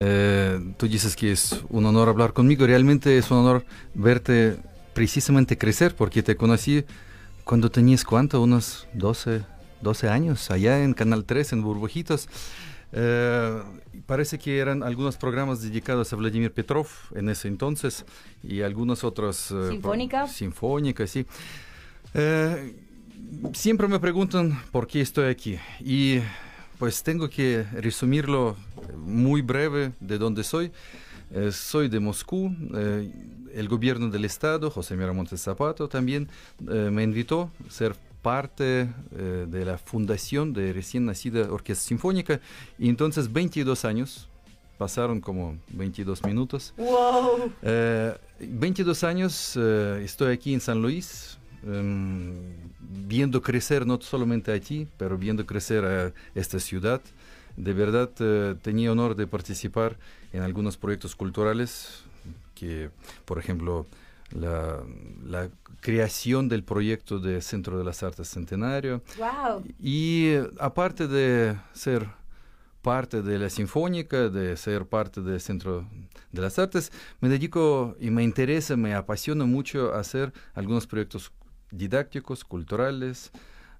[0.00, 2.64] Eh, tú dices que es un honor hablar conmigo.
[2.64, 3.64] Realmente es un honor
[3.94, 4.56] verte
[4.94, 6.84] precisamente crecer, porque te conocí
[7.42, 9.42] cuando tenías cuánto, unos 12,
[9.80, 12.28] 12 años, allá en Canal 3, en Burbujitos.
[12.92, 13.60] Eh,
[14.06, 16.86] parece que eran algunos programas dedicados a Vladimir Petrov
[17.16, 18.04] en ese entonces
[18.44, 19.50] y algunos otros...
[19.50, 20.28] Eh, Sinfónica.
[20.28, 21.26] Sinfónica, sí.
[23.52, 26.20] siempre me preguntan por qué estoy aquí y
[26.78, 28.56] pues tengo que resumirlo
[28.96, 30.70] muy breve de dónde soy.
[31.32, 32.54] Eh, soy de Moscú.
[32.74, 33.12] Eh,
[33.54, 36.28] el gobierno del estado, José Miramontes Zapato, también
[36.70, 42.40] eh, me invitó a ser parte de la fundación de recién nacida Orquesta Sinfónica.
[42.78, 44.28] Y entonces 22 años,
[44.76, 46.74] pasaron como 22 minutos.
[46.76, 47.52] ¡Wow!
[48.40, 52.36] 22 años estoy aquí en San Luis, em,
[52.80, 57.00] viendo crecer no solamente a ti, pero viendo crecer a esta ciudad.
[57.56, 59.96] De verdad eh, tenía honor de participar
[60.32, 62.04] en algunos proyectos culturales
[62.54, 62.90] que,
[63.24, 63.86] por ejemplo,
[64.32, 65.48] la,
[65.80, 69.00] creación del proyecto de Centro de las Artes Centenario.
[69.16, 69.62] Wow.
[69.80, 72.08] Y aparte de ser
[72.82, 75.86] parte de la Sinfónica, de ser parte del Centro
[76.32, 81.30] de las Artes, me dedico y me interesa, me apasiona mucho hacer algunos proyectos
[81.70, 83.30] didácticos, culturales.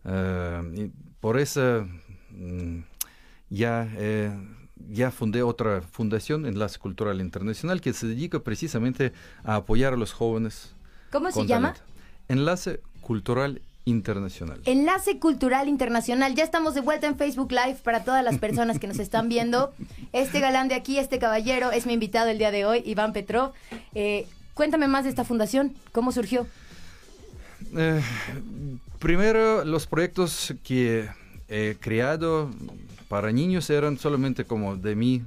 [0.05, 1.87] Eh, y por eso
[2.31, 2.81] mm,
[3.51, 4.31] ya, eh,
[4.89, 9.13] ya fundé otra fundación, Enlace Cultural Internacional, que se dedica precisamente
[9.45, 10.75] a apoyar a los jóvenes.
[11.11, 11.75] ¿Cómo se llama?
[12.29, 14.61] Enlace Cultural Internacional.
[14.67, 16.35] Enlace Cultural Internacional.
[16.35, 19.73] Ya estamos de vuelta en Facebook Live para todas las personas que nos están viendo.
[20.13, 23.53] Este galán de aquí, este caballero, es mi invitado el día de hoy, Iván Petrov.
[23.95, 25.75] Eh, cuéntame más de esta fundación.
[25.93, 26.47] ¿Cómo surgió?
[27.77, 28.01] Eh,
[28.99, 31.09] primero, los proyectos que
[31.49, 32.51] he creado
[33.09, 35.23] para niños eran solamente como de mí,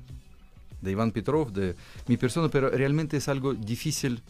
[0.81, 1.75] de Iván Petrov, de
[2.07, 4.21] mi persona, pero realmente es algo difícil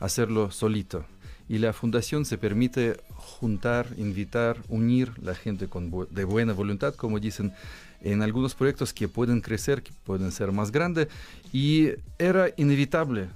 [0.00, 1.04] hacerlo solito.
[1.48, 5.68] Y la fundación se permite juntar, invitar, unir la gente
[6.10, 7.52] de buena voluntad, como dicen
[8.02, 11.08] en algunos proyectos que pueden crecer, que pueden ser más grandes.
[11.52, 13.28] Y era inevitable,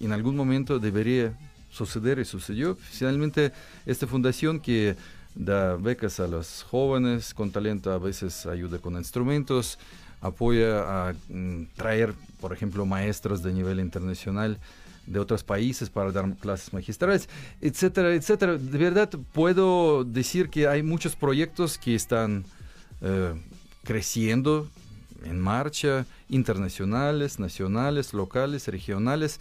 [0.00, 1.36] en algún momento debería
[1.78, 2.76] suceder y sucedió.
[2.76, 3.52] Finalmente,
[3.86, 4.96] esta fundación que
[5.34, 9.78] da becas a los jóvenes con talento, a veces ayuda con instrumentos,
[10.20, 14.58] apoya a mm, traer, por ejemplo, maestros de nivel internacional
[15.06, 17.28] de otros países para dar clases magistrales,
[17.60, 18.58] etcétera, etcétera.
[18.58, 22.44] De verdad puedo decir que hay muchos proyectos que están
[23.00, 23.34] eh,
[23.84, 24.68] creciendo
[25.24, 29.38] en marcha, internacionales, nacionales, locales, regionales.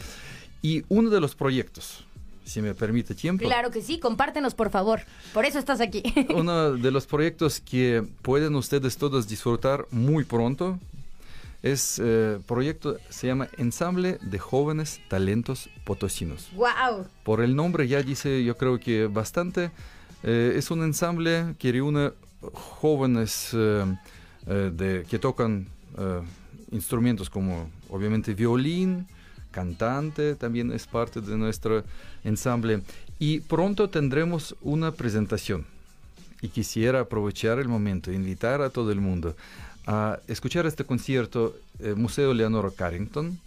[0.62, 2.07] Y uno de los proyectos
[2.48, 3.46] si me permite tiempo.
[3.46, 5.02] Claro que sí, compártenos por favor.
[5.34, 6.04] Por eso estás aquí.
[6.34, 10.80] Uno de los proyectos que pueden ustedes todos disfrutar muy pronto
[11.64, 16.50] es eh, proyecto se llama Ensamble de Jóvenes Talentos Potosinos.
[16.54, 17.08] Wow.
[17.24, 19.72] Por el nombre ya dice yo creo que bastante.
[20.24, 22.12] Eh, es un ensamble que reúne
[22.54, 23.86] jóvenes eh,
[24.46, 25.68] de, que tocan
[26.72, 29.08] instrumentos como obviamente violín,
[29.52, 31.84] cantante, también es parte de nuestro
[32.24, 32.82] ensamble.
[33.20, 35.66] Y pronto tendremos una presentación.
[36.42, 39.36] Y quisiera aprovechar el momento, invitar a todo el mundo
[39.88, 43.40] a escuchar este concierto, eh, Museo Leonora Carrington,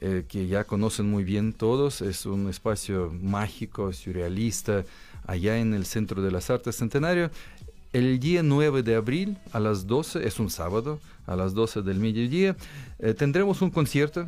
[0.00, 2.00] eh, que ya conocen muy bien todos.
[2.00, 4.84] Es un espacio mágico, surrealista,
[5.26, 7.30] allá en el Centro de las Artes Centenario.
[7.92, 12.00] El día 9 de abril a las 12, es un sábado, a las 12 del
[12.00, 12.56] mediodía,
[12.98, 14.26] eh, tendremos un concierto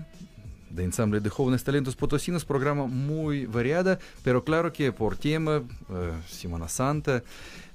[0.70, 6.12] de ensamble de jóvenes talentos potosinos, programa muy variada, pero claro que por tema, eh,
[6.28, 7.22] Semana Santa,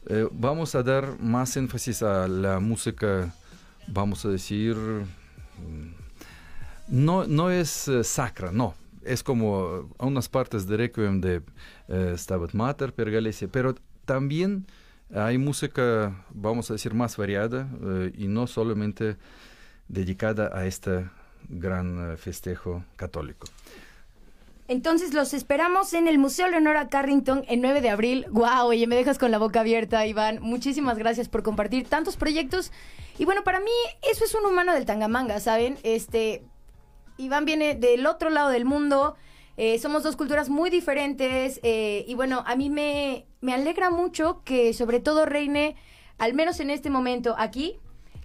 [0.08, 3.34] eh, vamos a dar más énfasis a la música,
[3.88, 5.92] vamos a decir, mm,
[6.90, 11.42] no, no es eh, sacra, no, es como unas partes de Requiem de
[12.18, 13.76] Stabat Mater, Pergalesia, pero
[14.06, 14.66] también
[15.14, 17.68] hay música, vamos a decir, más variada
[18.16, 19.18] y no solamente
[19.90, 21.12] dedicada a esta
[21.50, 23.48] gran eh, festejo católico.
[24.72, 28.26] Entonces los esperamos en el Museo Leonora Carrington el 9 de abril.
[28.30, 28.70] ¡Guau!
[28.70, 30.40] Oye, me dejas con la boca abierta, Iván.
[30.42, 32.72] Muchísimas gracias por compartir tantos proyectos.
[33.18, 33.72] Y bueno, para mí
[34.10, 35.78] eso es un humano del Tangamanga, ¿saben?
[35.84, 36.46] Este,
[37.18, 39.18] Iván viene del otro lado del mundo.
[39.58, 41.60] Eh, somos dos culturas muy diferentes.
[41.64, 45.76] Eh, y bueno, a mí me, me alegra mucho que sobre todo reine,
[46.18, 47.78] al menos en este momento aquí,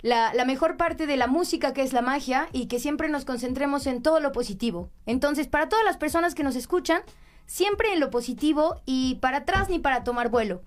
[0.02, 3.86] la, mejor parte de la música que es la magia y que siempre nos concentremos
[3.86, 4.90] en todo lo positivo.
[5.06, 7.02] Entonces, para todas las personas que nos escuchan,
[7.46, 10.62] siempre en lo positivo y para atrás ni para tomar vuelo.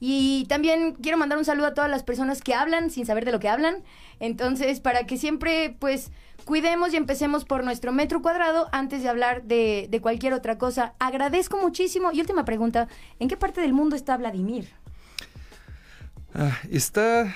[0.00, 3.32] Y también quiero mandar un saludo a todas las personas que hablan sin saber de
[3.32, 3.82] lo que hablan.
[4.20, 6.10] Entonces, para que siempre, pues,
[6.44, 10.94] cuidemos y empecemos por nuestro metro cuadrado antes de hablar de, de cualquier otra cosa.
[10.98, 12.10] Agradezco muchísimo.
[12.12, 12.88] Y última pregunta,
[13.18, 14.83] ¿en qué parte del mundo está Vladimir?
[16.36, 17.32] Ah, está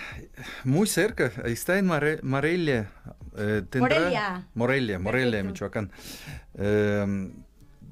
[0.65, 2.91] muy cerca, está en Morelia.
[3.37, 4.49] eh, Morelia.
[4.55, 5.53] Morelia, Morelia, Perfecto.
[5.53, 5.93] Michoacán.
[6.55, 7.31] Eh,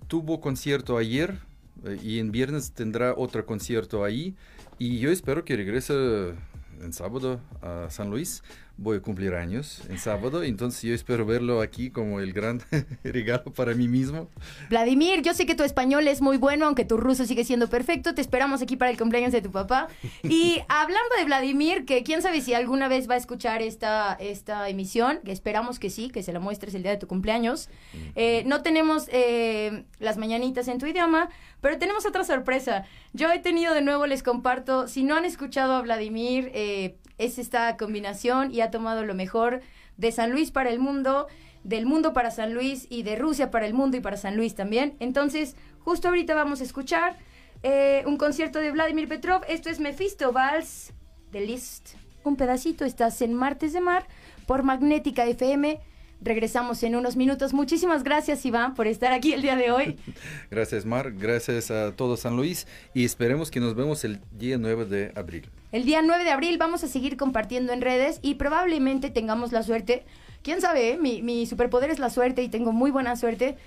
[0.09, 1.39] tuvo concierto ayer
[1.85, 4.35] eh, y en viernes tendrá otro concierto ahí.
[4.79, 6.35] Y yo espero que regrese
[6.81, 8.43] en sábado a San Luis.
[8.79, 12.61] Voy a cumplir años en sábado, entonces yo espero verlo aquí como el gran
[13.05, 14.29] regalo para mí mismo.
[14.69, 18.15] Vladimir, yo sé que tu español es muy bueno, aunque tu ruso sigue siendo perfecto.
[18.15, 19.89] Te esperamos aquí para el cumpleaños de tu papá.
[20.23, 24.69] Y hablando de Vladimir, que quién sabe si alguna vez va a escuchar esta, esta
[24.69, 27.71] emisión, que esperamos que sí, que se la muestres el día de tu cumpleaños.
[28.15, 31.31] Eh, no tenemos eh, las mañanitas en tu idioma,
[31.63, 32.85] pero tenemos otra sorpresa.
[33.15, 37.39] Yo he tenido de nuevo, les comparto, si no han escuchado a Vladimir, eh, es
[37.39, 39.61] esta combinación y ha tomado lo mejor
[39.97, 41.27] de San Luis para el mundo,
[41.65, 44.55] del mundo para San Luis y de Rusia para el mundo y para San Luis
[44.55, 44.95] también.
[45.01, 47.17] Entonces, justo ahorita vamos a escuchar
[47.63, 49.43] eh, un concierto de Vladimir Petrov.
[49.49, 50.93] Esto es Mephisto Vals
[51.33, 51.95] de Liszt.
[52.25, 54.07] Un pedacito, estás en Martes de Mar
[54.47, 55.81] por Magnética FM.
[56.21, 57.53] Regresamos en unos minutos.
[57.53, 59.99] Muchísimas gracias, Iván, por estar aquí el día de hoy.
[60.51, 61.13] Gracias, Mar.
[61.13, 62.67] Gracias a todo San Luis.
[62.95, 65.51] Y esperemos que nos vemos el día 9 de abril.
[65.77, 69.63] El día 9 de abril vamos a seguir compartiendo en redes y probablemente tengamos la
[69.63, 70.07] suerte.
[70.43, 70.97] Quién sabe, eh?
[70.97, 73.59] mi, mi superpoder es la suerte y tengo muy buena suerte.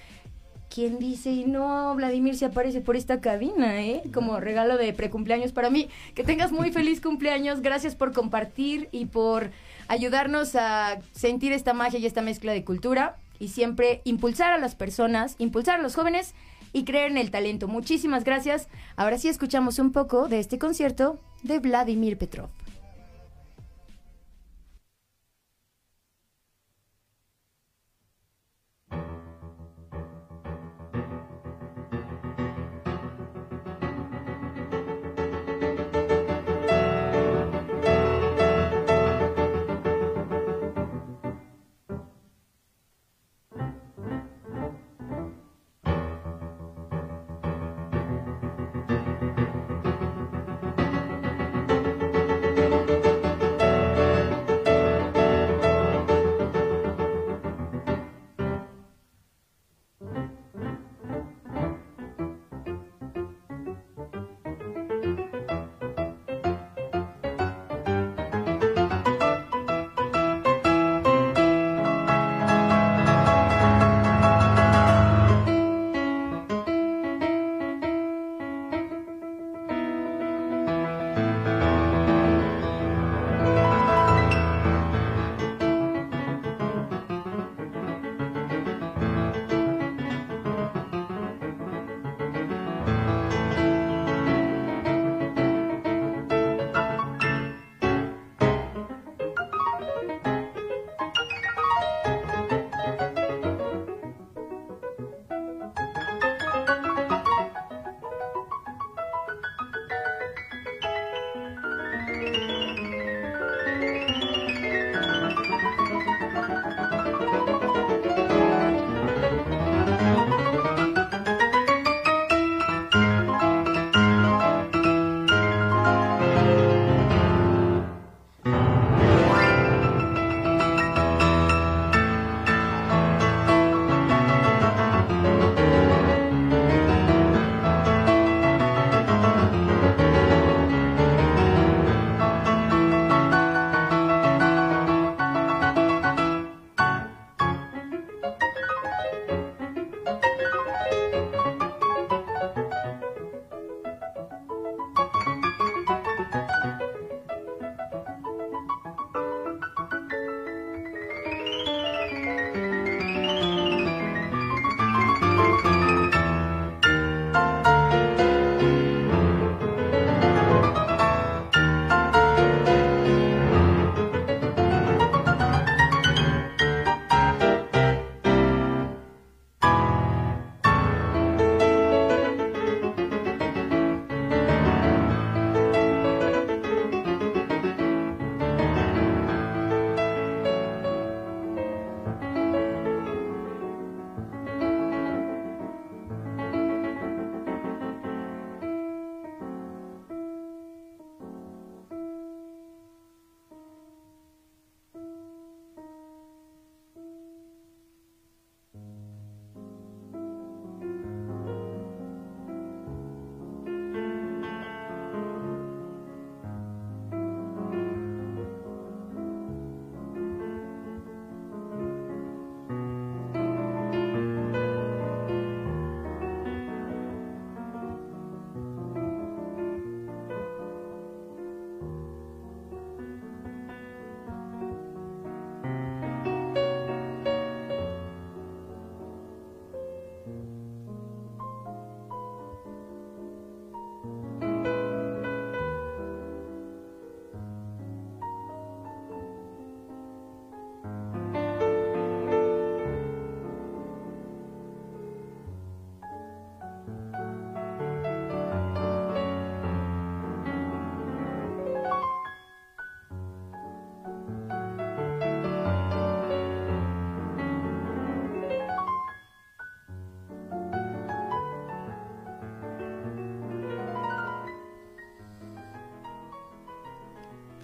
[0.74, 1.30] ¿Quién dice?
[1.30, 4.02] Y no, Vladimir se aparece por esta cabina, ¿eh?
[4.12, 5.88] Como regalo de precumpleaños para mí.
[6.16, 7.62] Que tengas muy feliz cumpleaños.
[7.62, 9.52] Gracias por compartir y por
[9.88, 13.18] ayudarnos a sentir esta magia y esta mezcla de cultura.
[13.38, 16.34] Y siempre impulsar a las personas, impulsar a los jóvenes
[16.74, 17.68] y creer en el talento.
[17.68, 18.68] Muchísimas gracias.
[18.96, 22.50] Ahora sí escuchamos un poco de este concierto de Vladimir Petrov.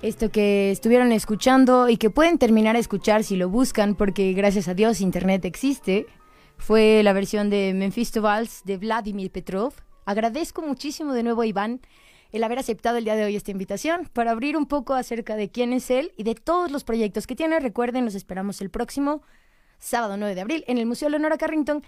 [0.06, 4.68] Esto que estuvieron escuchando y que pueden terminar a escuchar si lo buscan, porque gracias
[4.68, 6.06] a Dios Internet existe,
[6.60, 9.74] fue la versión de Memphis Vals de Vladimir Petrov.
[10.06, 11.82] Agradezco muchísimo de nuevo a Iván
[12.32, 15.50] el haber aceptado el día de hoy esta invitación para abrir un poco acerca de
[15.50, 17.60] quién es él y de todos los proyectos que tiene.
[17.60, 19.24] Recuerden, los esperamos el próximo
[19.80, 21.82] sábado 9 de abril en el Museo Leonora Carrington.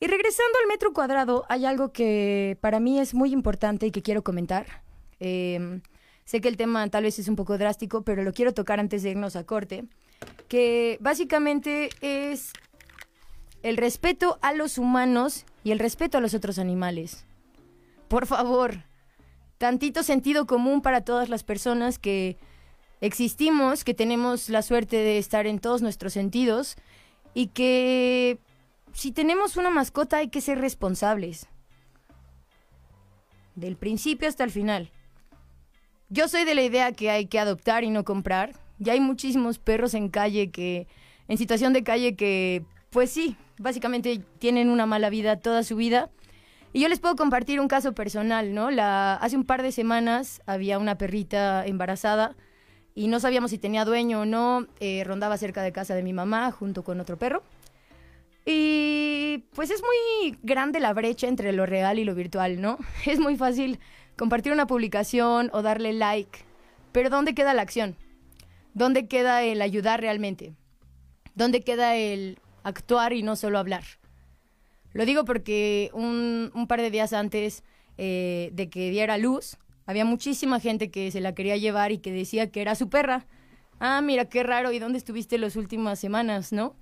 [0.00, 4.00] Y regresando al metro cuadrado, hay algo que para mí es muy importante y que
[4.00, 4.64] quiero comentar.
[5.18, 5.82] Em,
[6.30, 9.02] sé que el tema tal vez es un poco drástico, pero lo quiero tocar antes
[9.02, 9.86] de irnos a corte,
[10.46, 12.52] que básicamente es
[13.64, 17.26] el respeto a los humanos y el respeto a los otros animales.
[18.06, 18.84] Por favor,
[19.58, 22.36] tantito sentido común para todas las personas que
[23.00, 26.76] existimos, que tenemos la suerte de estar en todos nuestros sentidos
[27.34, 28.38] y que
[28.92, 31.48] si tenemos una mascota hay que ser responsables.
[33.56, 34.92] Del principio hasta el final.
[36.10, 38.52] Yo soy de la idea que hay que adoptar y no comprar.
[38.78, 40.88] Ya hay muchísimos perros en calle que,
[41.28, 46.10] en situación de calle que, pues sí, básicamente tienen una mala vida toda su vida
[46.72, 48.70] y yo les puedo compartir un caso personal, ¿no?
[48.70, 52.36] La, hace un par de semanas había una perrita embarazada
[52.94, 54.66] y no sabíamos si tenía dueño o no.
[54.78, 57.42] Eh, rondaba cerca de casa de mi mamá junto con otro perro.
[58.46, 62.78] Y pues es muy grande la brecha entre lo real y lo virtual, ¿no?
[63.06, 63.78] Es muy fácil
[64.20, 66.40] compartir una publicación o darle like.
[66.92, 67.96] Pero ¿dónde queda la acción?
[68.74, 70.52] ¿Dónde queda el ayudar realmente?
[71.34, 73.82] ¿Dónde queda el actuar y no solo hablar?
[74.92, 77.64] Lo digo porque un, par de días antes
[77.96, 82.12] eh, de que diera luz, había muchísima gente que se la quería llevar y que
[82.12, 83.26] decía que era su perra.
[83.78, 86.76] Ah, mira, qué raro, ¿y dónde estuviste las últimas semanas, no?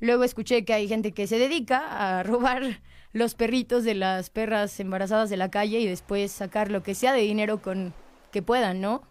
[0.00, 2.82] Luego escuché que hay gente que se dedica a robar
[3.12, 7.12] los perritos de las perras embarazadas de la calle y después sacar lo que sea
[7.12, 7.94] de dinero con
[8.30, 9.02] que puedan, ¿no?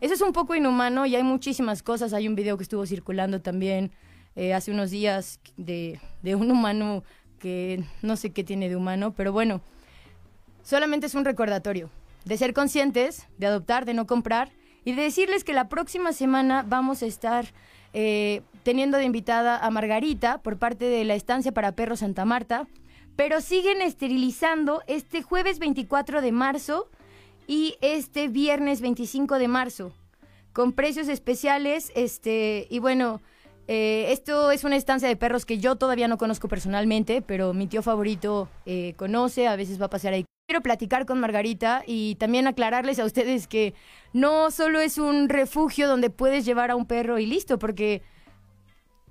[0.00, 2.12] Eso es un poco inhumano y hay muchísimas cosas.
[2.12, 3.92] Hay un video que estuvo circulando también
[4.36, 7.04] eh, hace unos días de, de un humano
[7.38, 9.60] que no sé qué tiene de humano, pero bueno,
[10.62, 11.90] solamente es un recordatorio
[12.24, 14.50] de ser conscientes, de adoptar, de no comprar
[14.84, 17.46] y de decirles que la próxima semana vamos a estar
[17.92, 22.66] eh, teniendo de invitada a Margarita por parte de la estancia para perros Santa Marta,
[23.16, 26.90] pero siguen esterilizando este jueves 24 de marzo
[27.46, 29.92] y este viernes 25 de marzo
[30.54, 33.20] con precios especiales, este, y bueno,
[33.66, 37.66] eh, esto es una estancia de perros que yo todavía no conozco personalmente, pero mi
[37.66, 40.24] tío favorito eh, conoce, a veces va a pasear ahí.
[40.46, 43.74] Quiero platicar con Margarita y también aclararles a ustedes que
[44.12, 48.02] no solo es un refugio donde puedes llevar a un perro y listo, porque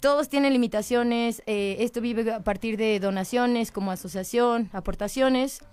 [0.04, 5.64] todos tienen limitaciones, eh, esto vive a partir de donaciones como asociación, aportaciones.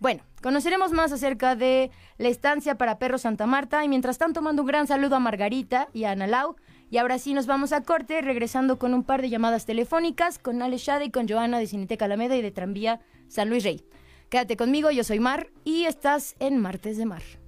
[0.00, 4.62] Bueno, conoceremos más acerca de la estancia para perros Santa Marta y mientras tanto mando
[4.62, 6.56] un gran saludo a Margarita y a Ana Lau
[6.90, 10.62] y ahora sí nos vamos a corte, regresando con un par de llamadas telefónicas con
[10.62, 13.84] Ale Shade y con Joana de Cineteca Alameda y de Tranvía San Luis Rey.
[14.30, 17.43] Quédate conmigo, yo soy Mar y estás en Martes de Mar.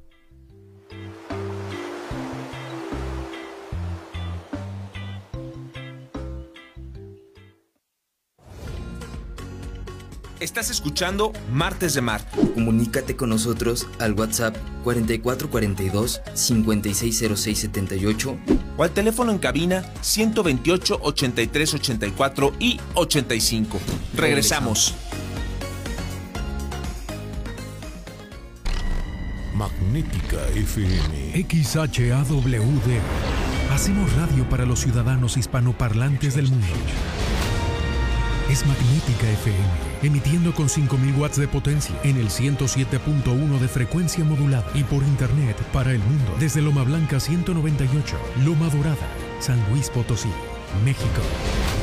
[10.39, 12.21] Estás escuchando Martes de Mar.
[12.55, 18.37] Comunícate con nosotros al WhatsApp 4442 560678
[18.77, 23.79] o al teléfono en cabina 128 83 84 y 85.
[24.15, 24.95] Regresamos.
[29.55, 33.01] Magnética FM XHAWD.
[33.73, 36.67] Hacemos radio para los ciudadanos hispanoparlantes del mundo.
[38.51, 44.71] Es Magnética FM emitiendo con 5000 watts de potencia en el 107.1 de frecuencia modulada
[44.75, 49.09] y por internet para el mundo desde Loma Blanca 198, Loma Dorada,
[49.41, 50.31] San Luis Potosí,
[50.85, 51.23] México.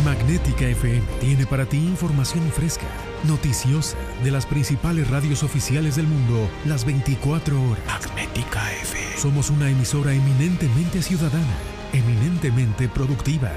[0.03, 2.85] Magnética FM tiene para ti información fresca,
[3.23, 7.85] noticiosa de las principales radios oficiales del mundo las 24 horas.
[7.87, 9.17] Magnética FM.
[9.17, 11.55] Somos una emisora eminentemente ciudadana,
[11.93, 13.51] eminentemente productiva.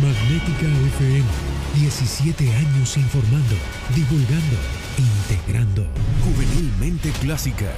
[0.00, 3.54] Magnética FM 17 años informando,
[3.94, 4.56] divulgando,
[4.98, 5.86] integrando.
[6.22, 7.72] Juvenilmente clásica.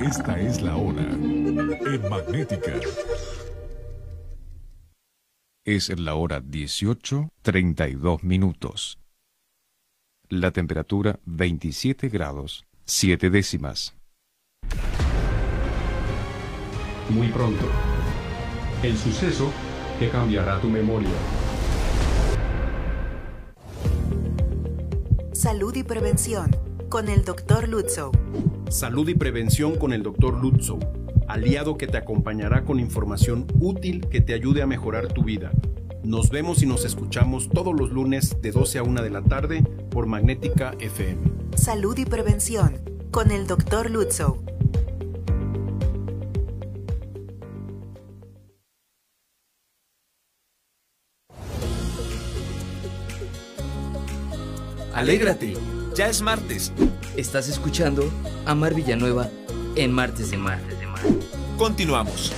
[0.00, 2.72] Esta es la hora en Magnética.
[5.64, 8.98] Es la hora 18:32 minutos.
[10.28, 13.94] La temperatura 27 grados 7 décimas.
[17.10, 17.68] Muy pronto.
[18.82, 19.52] El suceso
[19.98, 21.45] que cambiará tu memoria.
[25.46, 26.50] Salud y Prevención
[26.88, 27.68] con el Dr.
[27.68, 28.10] Lutzow.
[28.68, 30.42] Salud y Prevención con el Dr.
[30.42, 30.80] Lutzow
[31.28, 35.52] aliado que te acompañará con información útil que te ayude a mejorar tu vida.
[36.02, 39.62] Nos vemos y nos escuchamos todos los lunes de 12 a 1 de la tarde
[39.88, 41.22] por Magnética FM.
[41.54, 42.80] Salud y prevención
[43.12, 43.88] con el Dr.
[43.88, 44.45] Lutzow.
[54.96, 55.52] Alégrate,
[55.94, 56.72] ya es martes.
[57.18, 58.10] Estás escuchando
[58.46, 59.28] a Mar Villanueva
[59.74, 60.58] en Martes de Mar.
[61.58, 62.32] Continuamos.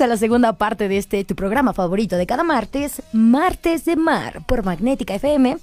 [0.00, 4.42] A la segunda parte de este tu programa favorito de cada martes, Martes de Mar,
[4.46, 5.58] por Magnética FM,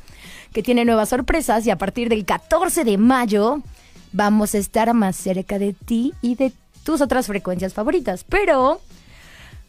[0.54, 3.62] que tiene nuevas sorpresas y a partir del 14 de mayo
[4.14, 6.52] vamos a estar más cerca de ti y de
[6.84, 8.24] tus otras frecuencias favoritas.
[8.24, 8.80] Pero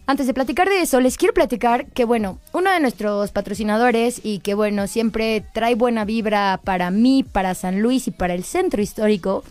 [0.06, 4.40] antes de platicar de eso, les quiero platicar que, bueno, uno de nuestros patrocinadores y
[4.40, 8.82] que, bueno, siempre trae buena vibra para mí, para San Luis y para el centro
[8.82, 9.44] histórico,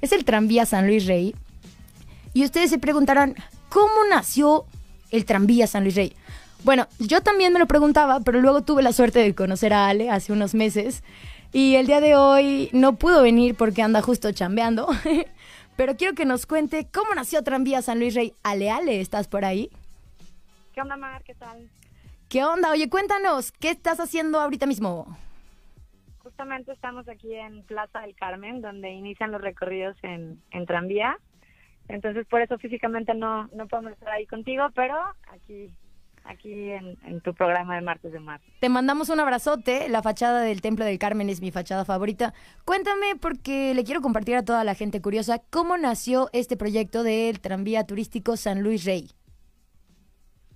[0.00, 1.34] es el tranvía San Luis Rey.
[2.32, 3.36] Y ustedes se preguntarán,
[3.74, 4.66] ¿cómo nació
[5.10, 6.14] el tranvía San Luis Rey?
[6.62, 10.10] Bueno, yo también me lo preguntaba, pero luego tuve la suerte de conocer a Ale
[10.10, 11.02] hace unos meses.
[11.52, 14.88] Y el día de hoy no pudo venir porque anda justo chambeando.
[15.76, 18.32] pero quiero que nos cuente cómo nació Tranvía San Luis Rey.
[18.44, 19.70] Ale, Ale, ¿estás por ahí?
[20.72, 21.24] ¿Qué onda, Mar?
[21.24, 21.68] ¿Qué tal?
[22.28, 22.70] ¿Qué onda?
[22.70, 25.18] Oye, cuéntanos, ¿qué estás haciendo ahorita mismo?
[26.18, 31.18] Justamente estamos aquí en Plaza del Carmen, donde inician los recorridos en, en tranvía.
[31.88, 34.96] Entonces, por eso físicamente no, no podemos estar ahí contigo, pero
[35.30, 35.70] aquí
[36.24, 38.40] aquí en, en, tu programa de Martes de Mar.
[38.60, 39.88] Te mandamos un abrazote.
[39.88, 42.32] La fachada del Templo del Carmen es mi fachada favorita.
[42.64, 47.40] Cuéntame, porque le quiero compartir a toda la gente curiosa, ¿cómo nació este proyecto del
[47.40, 49.10] tranvía turístico San Luis Rey?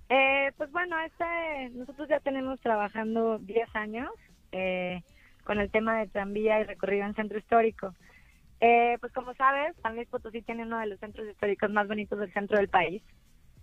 [0.09, 4.09] Eh, pues bueno, este, nosotros ya tenemos trabajando 10 años
[4.51, 5.03] eh,
[5.43, 7.93] con el tema de tranvía y recorrido en centro histórico.
[8.61, 12.19] Eh, pues como sabes, San Luis Potosí tiene uno de los centros históricos más bonitos
[12.19, 13.01] del centro del país.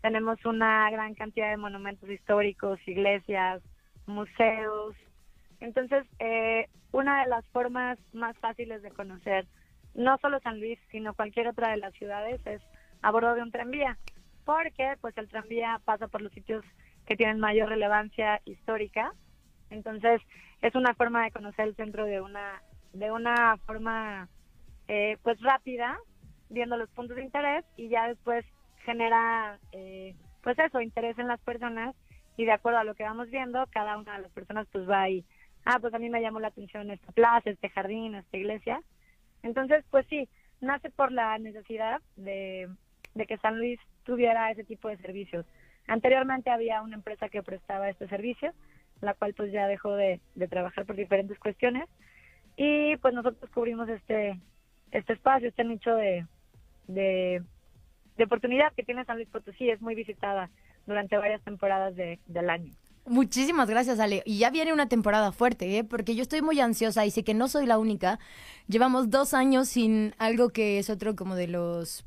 [0.01, 3.63] Tenemos una gran cantidad de monumentos históricos, iglesias,
[4.07, 4.95] museos.
[5.61, 9.47] Entonces, eh, una de las formas más fáciles de conocer
[9.95, 12.63] no solo San Luis, sino cualquier otra de las ciudades es
[13.03, 13.99] a bordo de un tranvía
[14.47, 16.65] porque pues el tranvía pasa por los sitios
[17.07, 19.13] que tienen mayor relevancia histórica.
[19.71, 20.23] Entonces,
[20.63, 24.29] es una forma de conocer el centro de una de una forma
[24.89, 25.99] eh, pues rápida,
[26.49, 28.45] viendo los puntos de interés y ya después
[28.85, 31.95] genera eh, pues eso, interés en las personas
[32.37, 35.09] y de acuerdo a lo que vamos viendo, cada una de las personas pues va
[35.09, 35.25] y,
[35.65, 38.81] ah, pues a mí me llamó la atención esta plaza, este jardín, esta iglesia.
[39.43, 40.29] Entonces, pues sí,
[40.61, 42.69] nace por la necesidad de,
[43.15, 45.47] de que San Luis tuviera ese tipo de servicios.
[45.89, 48.53] Anteriormente había una empresa que prestaba este servicio,
[49.01, 51.89] la cual pues ya dejó de, trabajar por diferentes cuestiones
[52.57, 54.41] y pues nosotros cubrimos este
[54.93, 56.27] este espacio, este nicho de,
[56.89, 57.43] de,
[58.23, 60.51] oportunidad que tiene San Luis Potosí, es muy visitada
[60.87, 62.73] durante varias temporadas del año.
[63.07, 64.23] Muchísimas gracias, Ale.
[64.25, 65.85] Y ya viene una temporada fuerte, ¿eh?
[65.85, 68.19] porque yo estoy muy ansiosa y sé que no soy la única.
[68.67, 72.05] Llevamos dos años sin algo que es otro como de los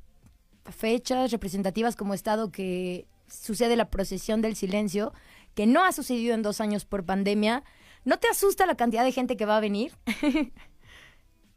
[0.65, 5.13] fechas representativas como Estado que sucede la procesión del silencio,
[5.56, 7.63] que no ha sucedido en dos años por pandemia.
[8.04, 9.94] ¿No te asusta la cantidad de gente que va a venir?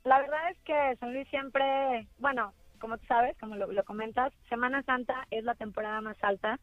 [0.05, 4.83] la verdad es que San Luis siempre, bueno, como tú sabes, como lo, comentas, Semana
[4.83, 6.59] Santa es la temporada más alta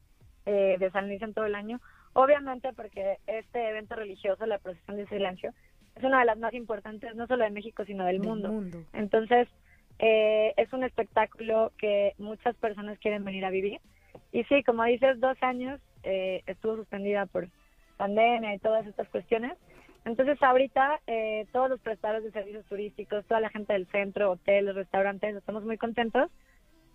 [0.46, 1.80] eh, de San Luis en todo el año.
[2.14, 5.54] Obviamente porque este evento religioso, la procesión del silencio,
[5.96, 8.50] es una de las más importantes, no solo de México, sino del, mundo.
[8.50, 8.84] mundo.
[8.94, 9.48] Entonces,
[10.00, 13.80] eh, es un espectáculo que muchas personas quieren venir a vivir.
[14.32, 17.48] Y sí, como dices, dos años eh, estuvo suspendida por
[17.98, 19.54] pandemia y todas estas cuestiones.
[20.10, 24.74] Entonces ahorita eh, todos los prestadores de servicios turísticos, toda la gente del centro, hoteles,
[24.74, 26.32] restaurantes, estamos muy contentos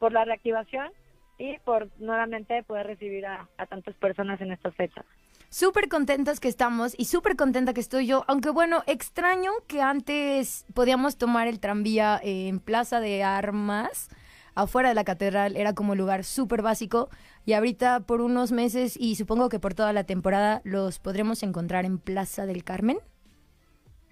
[0.00, 0.90] por la reactivación
[1.38, 5.04] y por nuevamente poder recibir a, a tantas personas en estas fechas.
[5.48, 10.66] Súper contentas que estamos y súper contenta que estoy yo, aunque bueno, extraño que antes
[10.74, 14.08] podíamos tomar el tranvía en Plaza de Armas,
[14.54, 17.08] afuera de la catedral, era como lugar súper básico
[17.44, 21.84] y ahorita por unos meses y supongo que por toda la temporada los podremos encontrar
[21.84, 22.98] en Plaza del Carmen.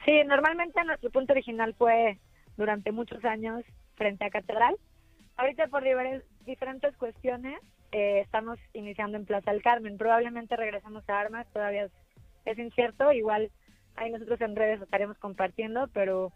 [0.05, 2.19] Sí, normalmente nuestro punto original fue
[2.57, 4.77] durante muchos años frente a catedral,
[5.37, 5.85] ahorita por
[6.45, 7.61] diferentes cuestiones
[7.93, 9.99] eh, estamos iniciando en Plaza del Carmen.
[9.99, 11.93] Probablemente regresemos a Armas, todavía es,
[12.47, 13.13] es incierto.
[13.13, 13.51] Igual
[13.97, 16.33] ahí nosotros en redes estaremos compartiendo, pero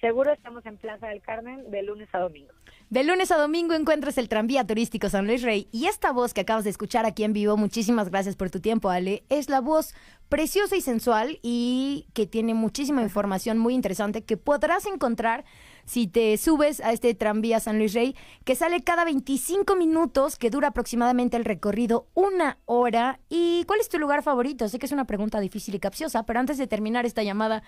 [0.00, 2.52] seguro estamos en Plaza del Carmen de lunes a domingo.
[2.90, 6.42] De lunes a domingo encuentras el tranvía turístico San Luis Rey y esta voz que
[6.42, 9.94] acabas de escuchar aquí en vivo, muchísimas gracias por tu tiempo, Ale, es la voz
[10.28, 15.44] preciosa y sensual y que tiene muchísima información muy interesante que podrás encontrar
[15.84, 20.50] si te subes a este tranvía San Luis Rey, que sale cada 25 minutos, que
[20.50, 23.20] dura aproximadamente el recorrido una hora.
[23.30, 24.68] ¿Y cuál es tu lugar favorito?
[24.68, 27.62] Sé que es una pregunta difícil y capciosa, pero antes de terminar esta llamada,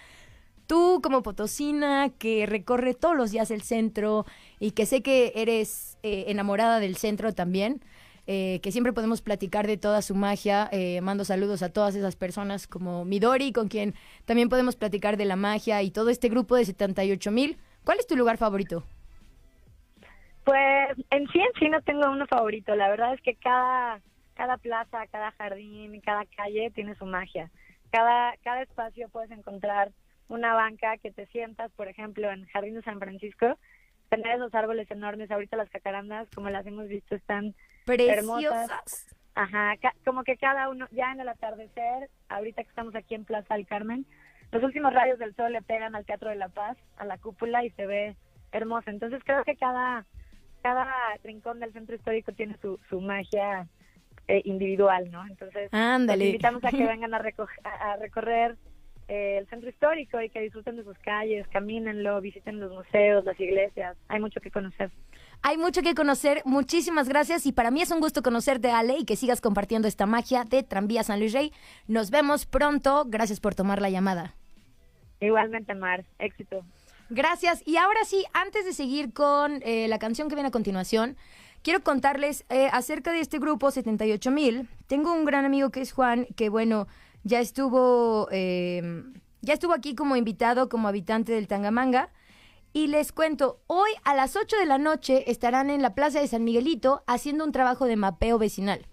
[0.70, 4.24] Tú como potosina que recorre todos los días el centro
[4.60, 7.80] y que sé que eres eh, enamorada del centro también,
[8.28, 10.68] eh, que siempre podemos platicar de toda su magia.
[10.70, 15.24] eh, mando saludos a todas esas personas como Midori, con quien también podemos platicar de
[15.24, 17.58] la magia y todo este grupo de 78 mil.
[17.84, 18.84] ¿Cuál es tu lugar favorito?
[20.44, 22.76] Pues en sí, en sí no tengo uno favorito.
[22.76, 24.00] La verdad es que cada,
[24.34, 27.50] cada plaza, cada jardín, cada calle tiene su magia.
[27.90, 29.90] Cada, cada espacio puedes encontrar
[30.30, 33.58] una banca que te sientas, por ejemplo, en Jardín de San Francisco,
[34.08, 35.30] tener esos árboles enormes.
[35.30, 37.54] Ahorita las jacarandas, como las hemos visto, están
[37.86, 38.66] hermosas.
[38.66, 39.16] Preciosas.
[39.34, 43.24] Ajá, ca- como que cada uno, ya en el atardecer, ahorita que estamos aquí en
[43.24, 44.06] Plaza del Carmen,
[44.52, 47.64] los últimos rayos del sol le pegan al Teatro de la Paz, a la cúpula
[47.64, 48.16] y se ve
[48.52, 48.90] hermoso.
[48.90, 50.04] Entonces creo que cada,
[50.62, 53.68] cada rincón del centro histórico tiene su, su magia
[54.26, 55.24] eh, individual, ¿no?
[55.26, 56.26] Entonces Ándale.
[56.26, 58.56] invitamos a que vengan a- a recorrer
[59.10, 63.38] eh, el centro histórico y que disfruten de sus calles, camínenlo, visiten los museos, las
[63.40, 64.92] iglesias, hay mucho que conocer.
[65.42, 69.04] Hay mucho que conocer, muchísimas gracias y para mí es un gusto conocerte, Ale, y
[69.04, 71.52] que sigas compartiendo esta magia de Tranvía San Luis Rey.
[71.88, 74.36] Nos vemos pronto, gracias por tomar la llamada.
[75.18, 76.64] Igualmente, Mar, éxito.
[77.08, 77.66] Gracias.
[77.66, 81.16] Y ahora sí, antes de seguir con eh, la canción que viene a continuación,
[81.64, 84.68] quiero contarles eh, acerca de este grupo 78 mil.
[84.86, 86.86] Tengo un gran amigo que es Juan, que bueno,
[87.24, 89.02] ya estuvo, eh,
[89.42, 92.10] ya estuvo aquí como invitado, como habitante del Tangamanga.
[92.72, 96.28] Y les cuento, hoy a las 8 de la noche estarán en la Plaza de
[96.28, 98.86] San Miguelito haciendo un trabajo de mapeo vecinal.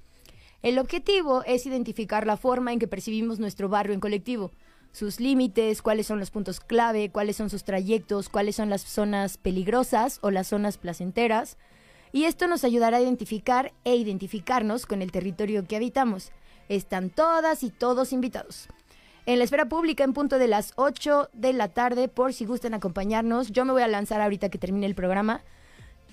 [0.63, 4.51] El objetivo es identificar la forma en que percibimos nuestro barrio en colectivo,
[4.91, 9.37] sus límites, cuáles son los puntos clave, cuáles son sus trayectos, cuáles son las zonas
[9.37, 11.57] peligrosas o las zonas placenteras.
[12.11, 16.31] Y esto nos ayudará a identificar e identificarnos con el territorio que habitamos.
[16.69, 18.67] Están todas y todos invitados.
[19.25, 22.73] En la esfera pública, en punto de las 8 de la tarde, por si gustan
[22.73, 25.41] acompañarnos, yo me voy a lanzar ahorita que termine el programa.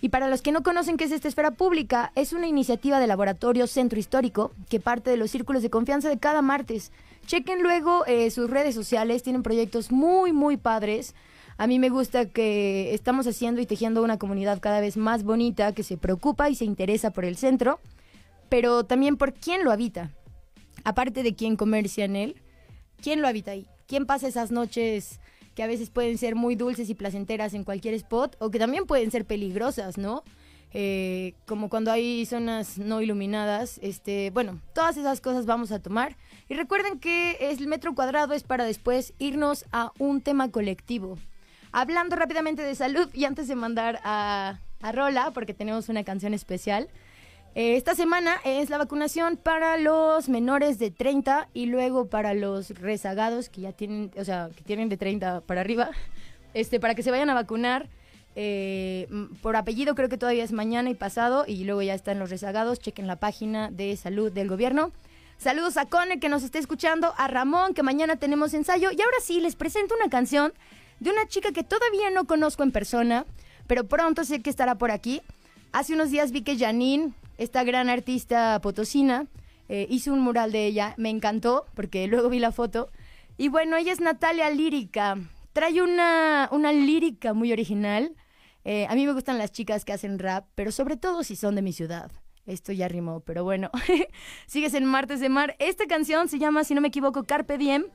[0.00, 3.06] Y para los que no conocen qué es esta esfera pública, es una iniciativa de
[3.06, 6.92] Laboratorio Centro Histórico que parte de los círculos de confianza de cada martes.
[7.26, 11.14] Chequen luego eh, sus redes sociales, tienen proyectos muy, muy padres.
[11.56, 15.72] A mí me gusta que estamos haciendo y tejiendo una comunidad cada vez más bonita
[15.72, 17.78] que se preocupa y se interesa por el centro,
[18.48, 20.10] pero también por quién lo habita.
[20.82, 22.42] Aparte de quién comercia en él,
[23.00, 23.66] quién lo habita ahí.
[23.86, 25.20] ¿Quién pasa esas noches
[25.54, 28.86] que a veces pueden ser muy dulces y placenteras en cualquier spot o que también
[28.86, 30.24] pueden ser peligrosas, ¿no?
[30.76, 36.16] Eh, como cuando hay zonas no iluminadas, este, bueno, todas esas cosas vamos a tomar.
[36.48, 41.16] Y recuerden que el metro cuadrado es para después irnos a un tema colectivo.
[41.70, 46.34] Hablando rápidamente de salud y antes de mandar a, a Rola, porque tenemos una canción
[46.34, 46.88] especial,
[47.54, 52.70] eh, esta semana es la vacunación para los menores de 30 y luego para los
[52.70, 55.90] rezagados que ya tienen, o sea, que tienen de 30 para arriba,
[56.54, 57.88] este, para que se vayan a vacunar.
[58.36, 59.06] eh,
[59.42, 62.80] por apellido creo que todavía es mañana y pasado y luego ya están los rezagados.
[62.80, 64.92] Chequen la página de salud del gobierno.
[65.38, 69.18] Saludos a Cone que nos está escuchando, a Ramón que mañana tenemos ensayo y ahora
[69.20, 70.52] sí les presento una canción
[71.00, 73.26] de una chica que todavía no conozco en persona,
[73.66, 75.20] pero pronto sé que estará por aquí.
[75.72, 79.26] Hace unos días vi que Janine, esta gran artista potosina,
[79.68, 80.94] eh, hizo un mural de ella.
[80.96, 82.90] Me encantó porque luego vi la foto.
[83.36, 85.18] Y bueno, ella es Natalia Lírica.
[85.52, 88.14] Trae una, una lírica muy original.
[88.64, 91.54] Eh, a mí me gustan las chicas que hacen rap, pero sobre todo si son
[91.54, 92.10] de mi ciudad.
[92.46, 93.70] Esto ya rimó, pero bueno.
[94.46, 95.56] Sigues en Martes de Mar.
[95.58, 97.86] Esta canción se llama, si no me equivoco, Carpe Diem.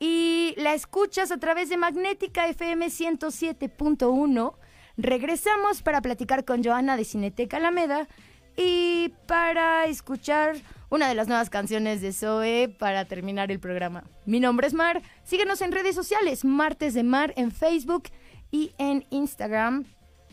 [0.00, 4.54] Y la escuchas a través de Magnética FM 107.1.
[4.96, 8.08] Regresamos para platicar con Joana de Cineteca Alameda
[8.56, 10.56] y para escuchar
[10.90, 14.04] una de las nuevas canciones de Zoe para terminar el programa.
[14.26, 15.02] Mi nombre es Mar.
[15.24, 18.04] Síguenos en redes sociales, Martes de Mar en Facebook
[18.50, 19.84] y en Instagram.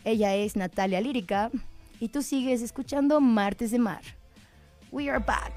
[0.04, 1.50] Ella es Natalia Lírica
[2.00, 4.02] y tú sigues escuchando Martes de Mar.
[4.92, 5.54] We are back.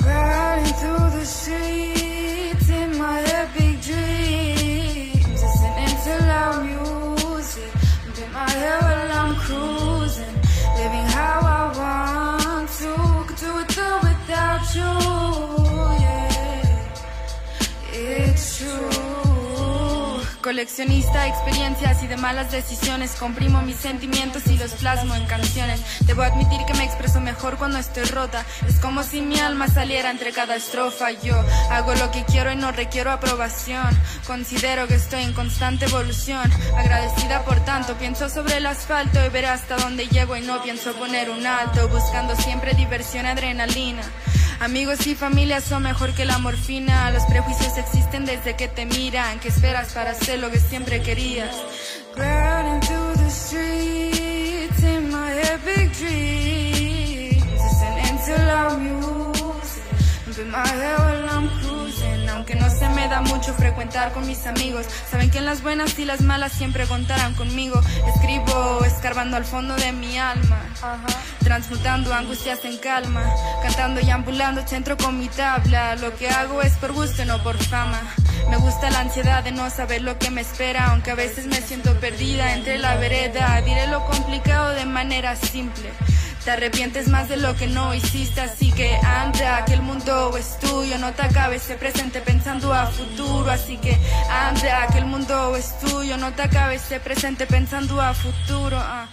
[0.00, 1.93] Riding through the streets
[20.54, 25.80] Coleccionista experiencias y de malas decisiones, comprimo mis sentimientos y los plasmo en canciones.
[26.06, 28.46] Debo admitir que me expreso mejor cuando estoy rota.
[28.68, 31.10] Es como si mi alma saliera entre cada estrofa.
[31.10, 31.34] Yo
[31.72, 33.98] hago lo que quiero y no requiero aprobación.
[34.28, 36.48] Considero que estoy en constante evolución.
[36.78, 40.92] Agradecida por tanto, pienso sobre el asfalto y veré hasta dónde llego y no pienso
[40.92, 41.88] poner un alto.
[41.88, 44.02] Buscando siempre diversión, adrenalina.
[44.60, 47.10] Amigos y familia son mejor que la morfina.
[47.10, 49.40] Los prejuicios existen desde que te miran.
[49.40, 51.54] ¿Qué esperas para hacer lo que siempre querías?
[52.14, 60.60] Through the streets in my epic dreams, listening to music, my
[61.28, 61.73] I'm.
[62.44, 65.98] Aunque no se me da mucho frecuentar con mis amigos, saben que en las buenas
[65.98, 67.80] y las malas siempre contarán conmigo.
[68.06, 70.60] Escribo escarbando al fondo de mi alma,
[71.42, 73.24] transmutando angustias en calma,
[73.62, 75.96] cantando y ambulando centro con mi tabla.
[75.96, 78.02] Lo que hago es por gusto no por fama.
[78.50, 81.62] Me gusta la ansiedad de no saber lo que me espera, aunque a veces me
[81.62, 83.58] siento perdida entre la vereda.
[83.62, 85.88] Diré lo complicado de manera simple.
[86.44, 90.58] Te arrepientes más de lo que no hiciste, así que anda, que el mundo es
[90.58, 93.96] tuyo, no te acabes ese presente pensando a futuro, así que
[94.30, 98.76] anda, que el mundo es tuyo, no te acabes ese presente pensando a futuro.
[98.78, 99.08] ah.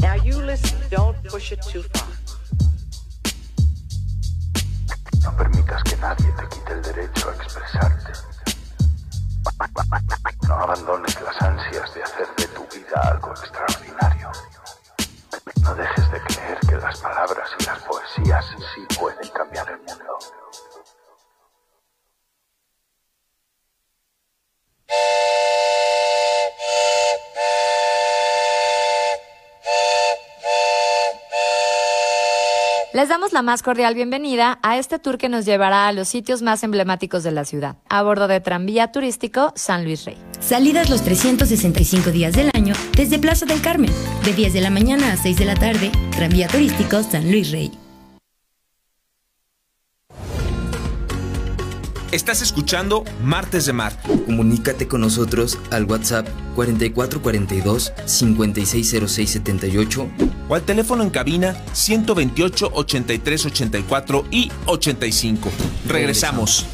[0.00, 2.08] Now you listen, don't push it too far.
[5.22, 8.12] No permitas que nadie te quite el derecho a expresarte.
[10.48, 14.32] No abandones las ansias de hacer de tu vida algo extraordinario.
[15.62, 17.78] No dejes de creer que las palabras y las
[18.14, 20.18] poesías sí pueden cambiar el mundo.
[32.94, 36.42] Les damos la más cordial bienvenida a este tour que nos llevará a los sitios
[36.42, 40.18] más emblemáticos de la ciudad, a bordo de tranvía turístico San Luis Rey.
[40.40, 43.90] Salidas los 365 días del año desde Plaza del Carmen,
[44.24, 47.81] de 10 de la mañana a 6 de la tarde, tranvía turístico San Luis Rey.
[52.12, 53.94] Estás escuchando Martes de Mar.
[54.26, 60.10] Comunícate con nosotros al WhatsApp 4442 560678
[60.46, 65.48] o al teléfono en cabina 128 83 84 y 85.
[65.88, 66.66] Regresamos.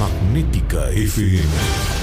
[0.00, 1.95] Magnética FM.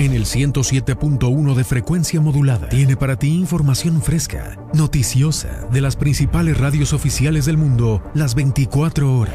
[0.00, 6.56] En el 107.1 de frecuencia modulada tiene para ti información fresca, noticiosa, de las principales
[6.56, 9.34] radios oficiales del mundo, las 24 horas.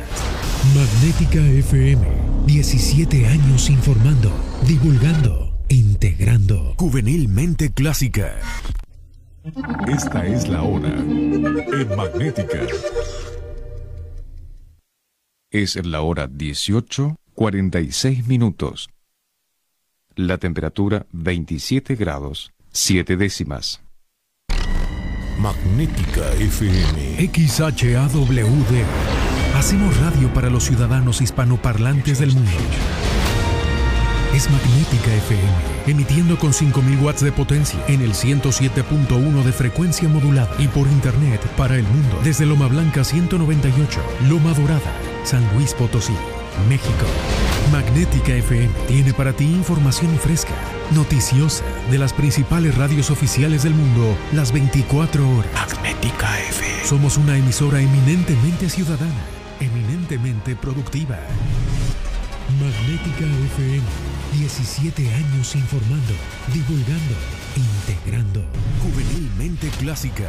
[0.73, 2.07] Magnética FM,
[2.47, 4.31] 17 años informando,
[4.65, 6.73] divulgando, integrando.
[6.79, 8.33] Juvenilmente clásica.
[9.87, 12.61] Esta es la hora en Magnética.
[15.51, 18.89] Es la hora 18, 46 minutos.
[20.17, 23.81] La temperatura 27 grados, 7 décimas.
[25.37, 27.17] Magnética FM.
[27.33, 28.85] XHAWD.
[29.55, 32.49] Hacemos radio para los ciudadanos hispanoparlantes del mundo.
[34.33, 35.43] Es Magnética FM,
[35.87, 41.41] emitiendo con 5000 watts de potencia en el 107.1 de frecuencia modulada y por internet
[41.57, 44.93] para el mundo desde Loma Blanca 198, Loma Dorada,
[45.25, 46.15] San Luis Potosí,
[46.69, 47.05] México.
[47.71, 50.53] Magnética FM tiene para ti información fresca,
[50.91, 55.51] noticiosa, de las principales radios oficiales del mundo, las 24 horas.
[55.53, 56.85] Magnética FM.
[56.85, 59.25] Somos una emisora eminentemente ciudadana,
[59.59, 61.17] eminentemente productiva.
[62.59, 63.83] Magnética FM,
[64.33, 66.13] 17 años informando,
[66.53, 67.15] divulgando,
[67.55, 68.43] integrando.
[68.83, 70.25] Juvenilmente clásica.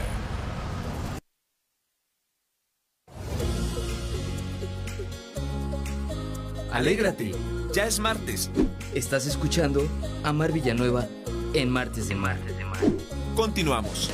[6.77, 7.33] Alégrate,
[7.73, 8.51] Ya es martes.
[8.95, 9.89] Estás escuchando
[10.23, 11.07] a Mar Villanueva
[11.55, 12.37] en Martes de Mar.
[13.35, 14.11] Continuamos.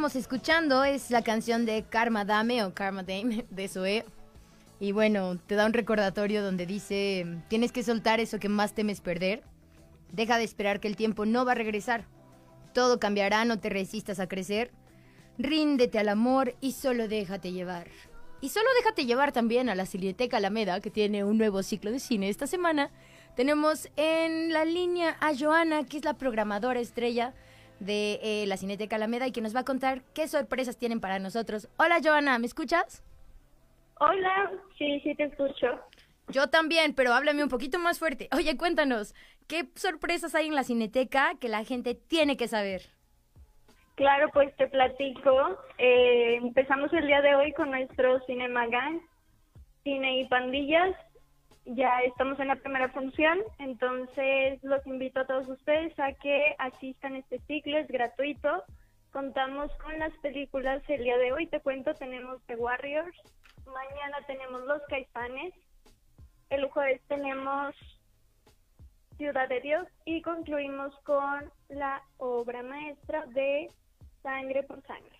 [0.00, 4.06] Estábamos escuchando es la canción de Karma Dame o Karma Dame de Zoe.
[4.80, 9.02] Y bueno, te da un recordatorio donde dice, tienes que soltar eso que más temes
[9.02, 9.42] perder.
[10.10, 12.06] Deja de esperar que el tiempo no va a regresar.
[12.72, 14.70] Todo cambiará, no te resistas a crecer.
[15.36, 17.88] Ríndete al amor y solo déjate llevar.
[18.40, 22.00] Y solo déjate llevar también a la Cineteca Alameda, que tiene un nuevo ciclo de
[22.00, 22.90] cine esta semana.
[23.36, 27.34] Tenemos en la línea a Joana, que es la programadora estrella
[27.80, 31.18] de eh, la Cineteca Alameda y que nos va a contar qué sorpresas tienen para
[31.18, 31.68] nosotros.
[31.78, 33.02] Hola Joana, ¿me escuchas?
[33.98, 35.80] Hola, sí, sí te escucho.
[36.28, 38.28] Yo también, pero háblame un poquito más fuerte.
[38.32, 39.14] Oye, cuéntanos,
[39.48, 42.82] ¿qué sorpresas hay en la Cineteca que la gente tiene que saber?
[43.96, 45.58] Claro, pues te platico.
[45.76, 49.00] Eh, empezamos el día de hoy con nuestro Cinema Gang,
[49.82, 50.96] Cine y Pandillas.
[51.66, 57.14] Ya estamos en la primera función, entonces los invito a todos ustedes a que asistan
[57.14, 58.64] a este ciclo, es gratuito.
[59.12, 63.16] Contamos con las películas el día de hoy, te cuento, tenemos The Warriors,
[63.66, 65.52] mañana tenemos Los Caifanes,
[66.48, 67.74] el jueves tenemos
[69.16, 73.68] Ciudad de Dios y concluimos con la obra maestra de
[74.22, 75.19] Sangre por Sangre.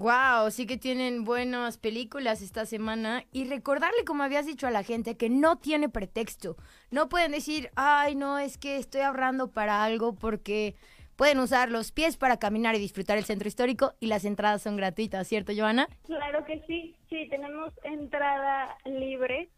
[0.00, 4.82] Wow, sí que tienen buenas películas esta semana y recordarle como habías dicho a la
[4.82, 6.56] gente que no tiene pretexto.
[6.90, 10.74] No pueden decir, ay no, es que estoy ahorrando para algo porque
[11.16, 14.78] pueden usar los pies para caminar y disfrutar el centro histórico y las entradas son
[14.78, 15.86] gratuitas, ¿cierto Joana?
[16.06, 19.50] Claro que sí, sí, tenemos entrada libre.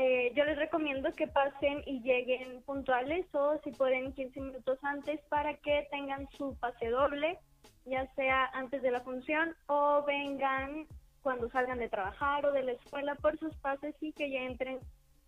[0.00, 5.20] Eh, yo les recomiendo que pasen y lleguen puntuales o si pueden 15 minutos antes
[5.28, 7.38] para que tengan su pase doble,
[7.86, 10.86] ya sea antes de la función o vengan
[11.22, 14.78] cuando salgan de trabajar o de la escuela por sus pases y que ya entren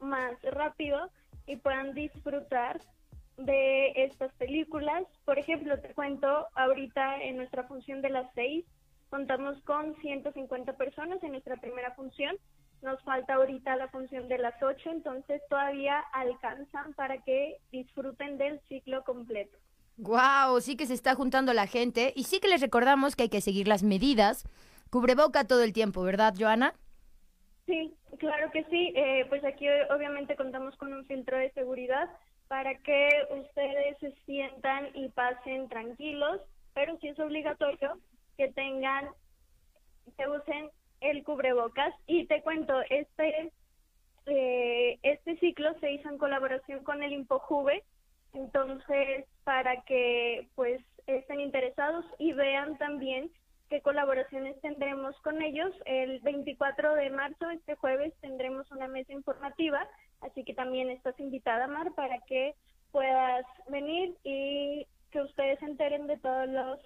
[0.01, 1.11] más rápido
[1.47, 2.81] y puedan disfrutar
[3.37, 5.05] de estas películas.
[5.25, 8.65] Por ejemplo, te cuento, ahorita en nuestra función de las 6
[9.11, 12.37] contamos con 150 personas en nuestra primera función.
[12.83, 18.61] Nos falta ahorita la función de las 8, entonces todavía alcanzan para que disfruten del
[18.69, 19.57] ciclo completo.
[19.99, 23.29] Wow, sí que se está juntando la gente y sí que les recordamos que hay
[23.29, 24.45] que seguir las medidas.
[24.91, 26.75] Cubreboca todo el tiempo, ¿verdad, Joana?
[27.67, 28.93] Sí, claro que sí.
[28.95, 32.09] Eh, pues aquí obviamente contamos con un filtro de seguridad
[32.47, 33.09] para que
[33.41, 36.41] ustedes se sientan y pasen tranquilos,
[36.75, 37.99] pero sí es obligatorio
[38.37, 39.09] que tengan,
[40.17, 40.71] que usen
[41.01, 41.93] el cubrebocas.
[42.07, 43.53] Y te cuento, este,
[44.27, 47.83] eh, este ciclo se hizo en colaboración con el ImpoJuve,
[48.33, 53.31] entonces para que pues estén interesados y vean también
[53.71, 55.75] qué colaboraciones tendremos con ellos.
[55.85, 59.87] El 24 de marzo, este jueves, tendremos una mesa informativa
[60.21, 62.55] Así que también estás invitada, Mar, para que
[62.91, 66.79] puedas venir y que ustedes se enteren de todos los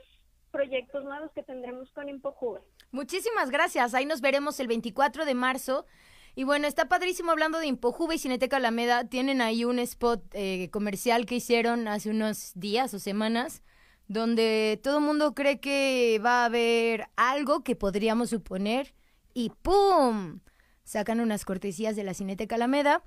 [0.51, 2.61] proyectos nuevos que tendremos con ImpoJuve.
[2.90, 3.95] Muchísimas gracias.
[3.95, 5.86] Ahí nos veremos el 24 de marzo.
[6.35, 9.05] Y bueno, está padrísimo hablando de Impojuve y Cineteca Alameda.
[9.05, 13.62] Tienen ahí un spot eh, comercial que hicieron hace unos días o semanas,
[14.09, 18.95] donde todo el mundo cree que va a haber algo que podríamos suponer
[19.35, 20.41] y ¡pum!
[20.85, 23.03] Sacan unas cortesías de la Cineteca Alameda.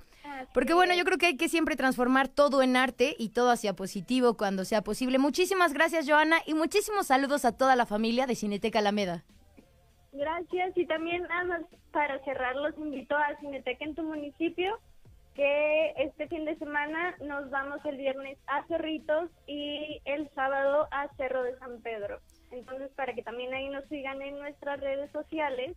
[0.54, 3.76] Porque bueno, yo creo que hay que siempre transformar todo en arte y todo hacia
[3.76, 5.18] positivo cuando sea posible.
[5.18, 9.24] Muchísimas gracias, Joana, y muchísimos saludos a toda la familia de Cineteca Alameda.
[10.16, 11.62] Gracias y también nada más
[11.92, 14.80] para cerrar los invito a Cineteca en tu municipio
[15.34, 21.10] que este fin de semana nos vamos el viernes a Cerritos y el sábado a
[21.18, 22.22] Cerro de San Pedro.
[22.52, 25.76] Entonces para que también ahí nos sigan en nuestras redes sociales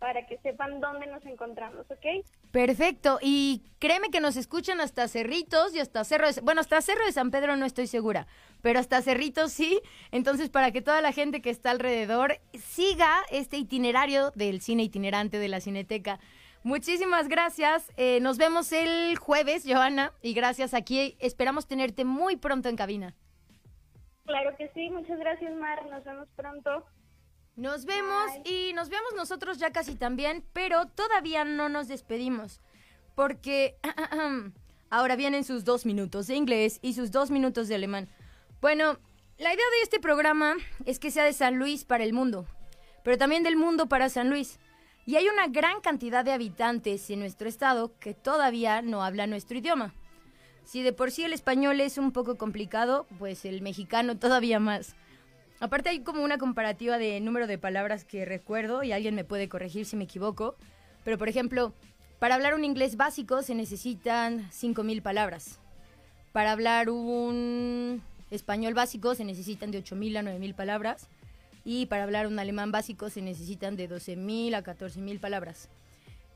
[0.00, 2.26] para que sepan dónde nos encontramos, ¿ok?
[2.50, 6.40] Perfecto, y créeme que nos escuchan hasta Cerritos y hasta Cerro de...
[6.40, 8.26] Bueno, hasta Cerro de San Pedro no estoy segura,
[8.62, 9.80] pero hasta Cerritos sí.
[10.10, 15.38] Entonces, para que toda la gente que está alrededor siga este itinerario del cine itinerante
[15.38, 16.18] de la Cineteca.
[16.62, 17.92] Muchísimas gracias.
[17.98, 21.14] Eh, nos vemos el jueves, Johanna, y gracias aquí.
[21.20, 23.14] Esperamos tenerte muy pronto en cabina.
[24.24, 26.86] Claro que sí, muchas gracias Mar, nos vemos pronto.
[27.60, 32.62] Nos vemos y nos vemos nosotros ya casi también, pero todavía no nos despedimos.
[33.14, 33.76] Porque
[34.88, 38.08] ahora vienen sus dos minutos de inglés y sus dos minutos de alemán.
[38.62, 38.98] Bueno,
[39.36, 40.54] la idea de este programa
[40.86, 42.46] es que sea de San Luis para el mundo,
[43.04, 44.58] pero también del mundo para San Luis.
[45.04, 49.58] Y hay una gran cantidad de habitantes en nuestro estado que todavía no hablan nuestro
[49.58, 49.92] idioma.
[50.64, 54.96] Si de por sí el español es un poco complicado, pues el mexicano todavía más.
[55.60, 59.50] Aparte hay como una comparativa de número de palabras que recuerdo y alguien me puede
[59.50, 60.56] corregir si me equivoco.
[61.04, 61.74] Pero por ejemplo,
[62.18, 65.60] para hablar un inglés básico se necesitan 5.000 palabras.
[66.32, 71.08] Para hablar un español básico se necesitan de 8.000 a 9.000 palabras.
[71.62, 75.68] Y para hablar un alemán básico se necesitan de 12.000 a 14.000 palabras.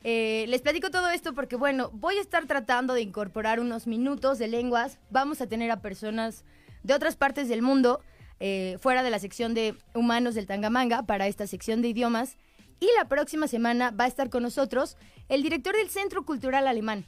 [0.03, 4.39] Eh, les platico todo esto porque, bueno, voy a estar tratando de incorporar unos minutos
[4.39, 4.99] de lenguas.
[5.09, 6.45] Vamos a tener a personas
[6.83, 8.03] de otras partes del mundo
[8.47, 12.37] eh, fuera de la sección de humanos del Tangamanga para esta sección de idiomas.
[12.79, 14.99] Y la próxima semana va a estar con nosotros
[15.31, 17.07] el director del Centro Cultural Alemán.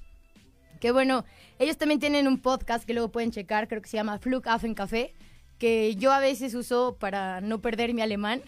[0.80, 1.26] Que bueno,
[1.58, 5.12] ellos también tienen un podcast que luego pueden checar, creo que se llama Flughafen Café,
[5.58, 8.40] que yo a veces uso para no perder mi alemán.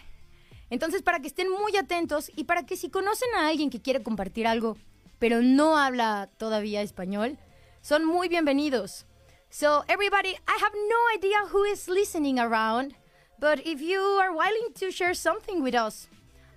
[0.71, 4.03] Entonces, para que estén muy atentos y para que si conocen a alguien que quiere
[4.03, 4.79] compartir algo,
[5.19, 7.37] pero no habla todavía español,
[7.83, 9.05] son muy bienvenidos.
[9.51, 12.95] So, everybody, I have no idea who is listening around,
[13.41, 16.07] but if you are willing to share something with us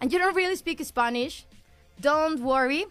[0.02, 1.46] and you don't really speak Spanish,
[2.02, 2.86] don't worry.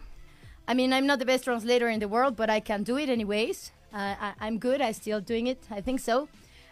[0.66, 3.10] I mean, I'm not the best translator in the world, but I can do it
[3.10, 3.72] anyways.
[3.92, 4.80] Uh, I, I'm good.
[4.80, 5.58] I'm still doing it.
[5.70, 6.28] I think so.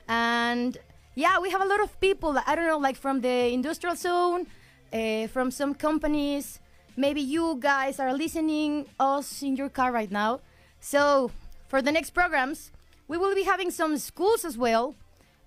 [0.09, 0.79] And
[1.15, 2.39] yeah, we have a lot of people.
[2.47, 4.47] I don't know, like from the industrial zone,
[4.93, 6.61] uh, from some companies.
[6.97, 10.41] Maybe you guys are listening us in your car right now.
[10.81, 11.31] So
[11.69, 12.73] for the next programs,
[13.09, 14.95] we will be having some schools as well.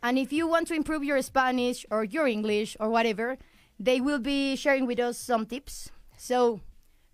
[0.03, 3.37] And if you want to improve your Spanish or your English or whatever,
[3.79, 5.91] they will be sharing with us some tips.
[6.17, 6.59] So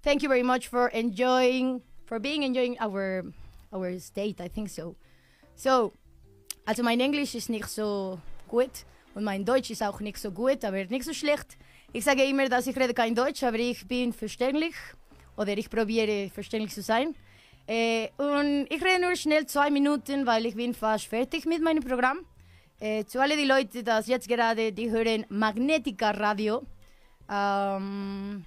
[0.01, 3.23] thank you very much for enjoying, for being enjoying our
[3.73, 4.39] our state.
[4.39, 4.95] I think so.
[5.55, 5.91] So,
[6.65, 8.85] also mein Englisch ist nicht so gut
[9.15, 11.57] und mein Deutsch ist auch nicht so gut, aber nicht so schlecht.
[11.91, 14.75] Ich sage immer, dass ich rede kein Deutsch, aber ich bin verständlich
[15.35, 17.15] oder ich probiere verständlich zu sein.
[17.67, 21.83] Äh, und ich rede nur schnell zwei Minuten, weil ich bin fast fertig mit meinem
[21.83, 22.19] Programm.
[22.79, 26.63] Äh, zu alle die Leute, das jetzt gerade, die hören Magnetica Radio.
[27.29, 28.45] Ähm,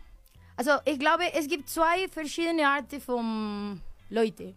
[0.57, 4.55] also ich glaube, es gibt zwei verschiedene Arten von Leute.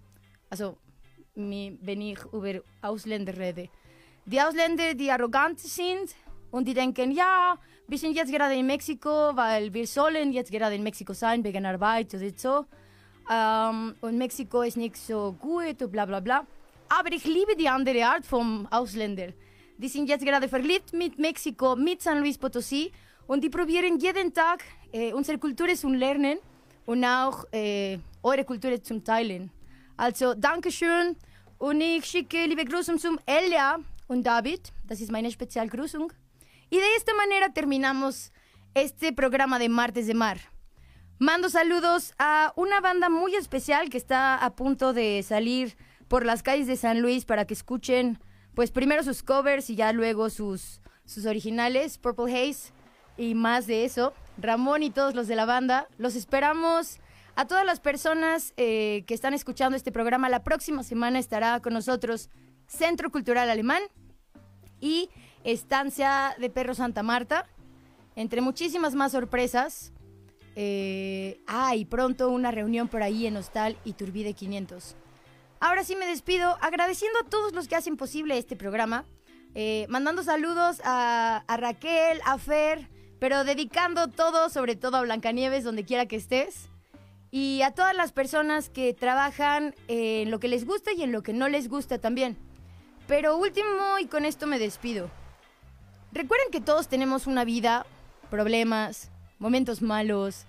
[0.49, 0.77] Also
[1.35, 3.69] wenn ich über Ausländer rede.
[4.25, 6.15] Die Ausländer, die arrogant sind
[6.51, 7.57] und die denken, ja,
[7.87, 11.65] wir sind jetzt gerade in Mexiko, weil wir sollen jetzt gerade in Mexiko sein wegen
[11.65, 12.65] Arbeit oder so.
[13.29, 16.45] Ähm, und Mexiko ist nicht so gut und bla bla bla.
[16.89, 19.29] Aber ich liebe die andere Art vom Ausländer.
[19.77, 22.91] Die sind jetzt gerade verliebt mit Mexiko, mit San Luis Potosí
[23.27, 26.37] und die probieren jeden Tag äh, unsere Kultur zu lernen
[26.85, 29.51] und auch äh, eure Kultur zu teilen.
[29.97, 31.15] Also, Dankeschön
[31.57, 34.71] und ich schicke liebe Grüße zum Elia und David.
[34.87, 36.11] Das ist meine Spezialgrüßung.
[36.69, 38.31] Y de esta manera terminamos
[38.73, 40.52] este programa de Martes de Mar.
[41.19, 46.43] Mando saludos a una banda muy especial que está a punto de salir por las
[46.43, 48.19] calles de San Luis para que escuchen,
[48.55, 52.73] pues primero sus covers y ya luego sus, sus originales, Purple Haze
[53.15, 54.13] y más de eso.
[54.37, 56.99] Ramón y todos los de la banda, los esperamos
[57.35, 61.73] A todas las personas eh, que están escuchando este programa, la próxima semana estará con
[61.73, 62.29] nosotros
[62.67, 63.81] Centro Cultural Alemán
[64.79, 65.09] y
[65.43, 67.47] Estancia de Perro Santa Marta,
[68.15, 69.92] entre muchísimas más sorpresas.
[70.55, 74.95] Eh, ah, y pronto una reunión por ahí en Hostal y Turbide 500.
[75.59, 79.05] Ahora sí me despido agradeciendo a todos los que hacen posible este programa,
[79.55, 82.89] eh, mandando saludos a, a Raquel, a Fer,
[83.19, 86.69] pero dedicando todo, sobre todo a Blancanieves, donde quiera que estés.
[87.31, 91.23] Y a todas las personas que trabajan en lo que les gusta y en lo
[91.23, 92.37] que no les gusta también.
[93.07, 95.09] Pero último, y con esto me despido.
[96.11, 97.87] Recuerden que todos tenemos una vida,
[98.29, 99.09] problemas,
[99.39, 100.45] momentos malos,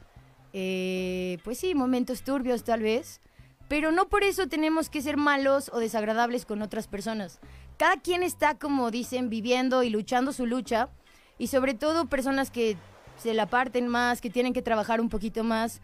[0.53, 3.21] eh, pues sí, momentos turbios tal vez.
[3.69, 7.41] Pero no por eso tenemos que ser malos o desagradables con otras personas.
[7.77, 10.91] Cada quien está, como dicen, viviendo y luchando su lucha.
[11.39, 12.77] Y sobre todo personas que
[13.17, 15.81] se la parten más, que tienen que trabajar un poquito más.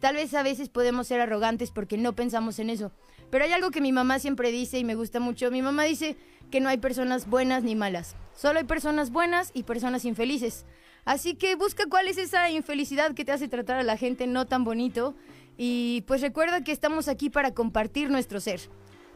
[0.00, 2.90] Tal vez a veces podemos ser arrogantes porque no pensamos en eso.
[3.30, 5.50] Pero hay algo que mi mamá siempre dice y me gusta mucho.
[5.50, 6.16] Mi mamá dice
[6.50, 8.16] que no hay personas buenas ni malas.
[8.34, 10.64] Solo hay personas buenas y personas infelices.
[11.04, 14.46] Así que busca cuál es esa infelicidad que te hace tratar a la gente no
[14.46, 15.14] tan bonito.
[15.56, 18.60] Y pues recuerda que estamos aquí para compartir nuestro ser.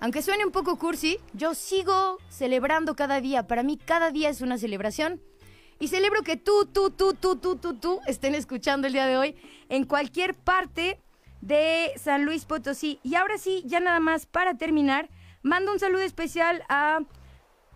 [0.00, 3.46] Aunque suene un poco cursi, yo sigo celebrando cada día.
[3.46, 5.22] Para mí cada día es una celebración.
[5.78, 9.16] Y celebro que tú, tú, tú, tú, tú, tú, tú estén escuchando el día de
[9.16, 9.36] hoy
[9.68, 11.00] en cualquier parte
[11.40, 13.00] de San Luis Potosí.
[13.02, 15.10] Y ahora sí, ya nada más para terminar,
[15.42, 17.00] mando un saludo especial a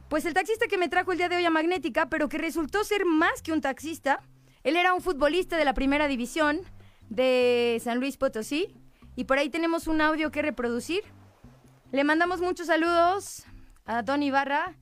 [0.08, 2.82] pues el taxista que me trajo el día de hoy a Magnética, pero que resultó
[2.84, 4.22] ser más que un taxista.
[4.62, 6.60] Él era un futbolista de la primera división
[7.10, 8.74] de San Luis Potosí.
[9.16, 11.02] Y por ahí tenemos un audio que reproducir.
[11.92, 13.44] Le mandamos muchos saludos
[13.84, 14.76] a Don Ibarra,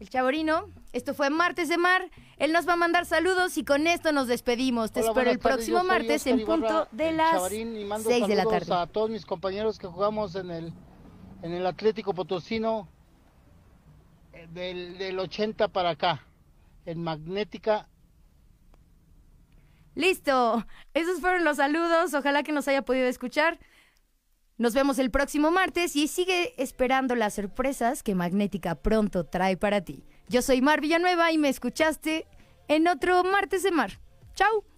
[0.00, 0.66] el chaborino.
[0.92, 2.10] Esto fue Martes de Mar.
[2.38, 4.92] Él nos va a mandar saludos y con esto nos despedimos.
[4.92, 8.08] Te Hola, espero el tardes, próximo martes en Ibarra, punto de las Chavarín, y mando
[8.08, 8.74] 6 de la tarde.
[8.74, 10.72] A todos mis compañeros que jugamos en el,
[11.42, 12.88] en el Atlético Potosino
[14.52, 16.24] del, del 80 para acá,
[16.84, 17.88] en Magnética.
[19.94, 20.64] Listo.
[20.94, 22.14] Esos fueron los saludos.
[22.14, 23.58] Ojalá que nos haya podido escuchar.
[24.58, 29.82] Nos vemos el próximo martes y sigue esperando las sorpresas que Magnética pronto trae para
[29.82, 30.04] ti.
[30.28, 32.26] Yo soy Mar Villanueva y me escuchaste
[32.68, 34.00] en otro martes de mar.
[34.34, 34.75] Chao.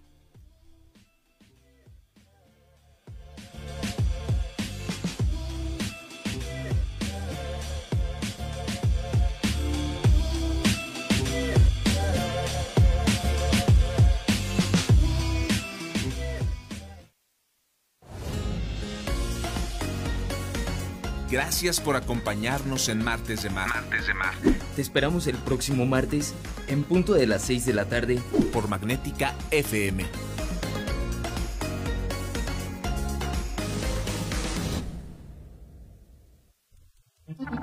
[21.38, 23.68] Gracias por acompañarnos en Martes de Mar.
[23.68, 24.34] Martes de Mar.
[24.74, 26.34] Te esperamos el próximo martes
[26.66, 28.20] en punto de las 6 de la tarde
[28.52, 30.04] por Magnética FM.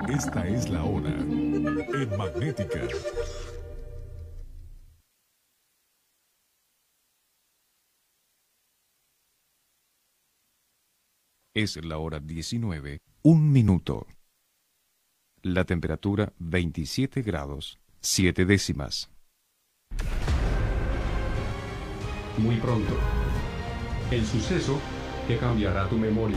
[0.08, 2.80] Esta es la hora en Magnética.
[11.56, 14.06] Es la hora 19, un minuto.
[15.40, 19.08] La temperatura 27 grados, 7 décimas.
[22.36, 22.94] Muy pronto.
[24.10, 24.78] El suceso
[25.26, 26.36] que cambiará tu memoria.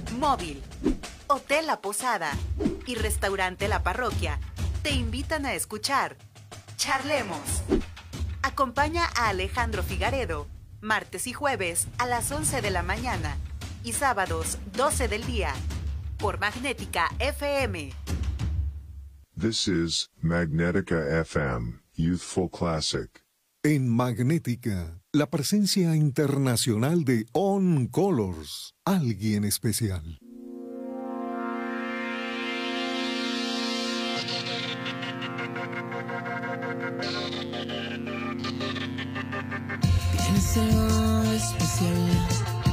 [0.21, 0.61] Móvil,
[1.25, 2.31] Hotel La Posada
[2.85, 4.39] y Restaurante La Parroquia
[4.83, 6.15] te invitan a escuchar
[6.77, 7.63] Charlemos.
[8.43, 10.45] Acompaña a Alejandro Figaredo,
[10.79, 13.35] martes y jueves a las 11 de la mañana
[13.83, 15.55] y sábados 12 del día
[16.19, 17.91] por Magnética FM.
[19.35, 23.25] This is Magnetica FM, Youthful Classic.
[23.63, 30.19] En Magnética, la presencia internacional de On Colors, alguien especial.
[40.15, 42.29] Tienes algo especial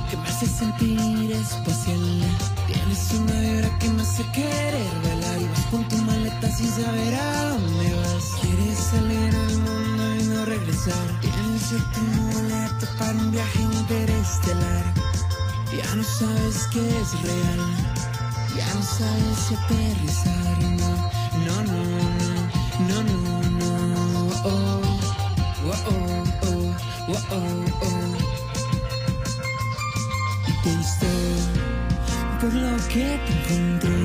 [0.09, 2.23] que me hace sentir espacial.
[2.69, 7.15] Tienes una vibra que me hace querer bailar y vas con tu maleta sin saber
[7.15, 8.25] a dónde vas.
[8.41, 11.18] Quieres salir al mundo y no regresar.
[11.69, 12.01] Tienes tu
[12.33, 14.85] boleto para un viaje interestelar.
[15.71, 17.61] Ya no sabes qué es real,
[18.57, 20.59] ya no sabes si aterrizar.
[20.63, 20.93] No,
[21.45, 21.83] no, no,
[22.89, 23.13] no, no,
[23.59, 24.31] no, no.
[24.45, 24.81] Oh,
[25.67, 26.73] oh, oh, oh,
[27.09, 28.17] oh, oh, oh.
[30.47, 31.07] Y te visto
[32.41, 34.03] por lo que te encontré,